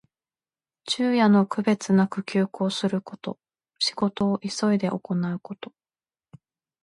[0.89, 3.37] 昼夜の区別なく急行すること。
[3.77, 5.73] 仕事を急いで行うこと。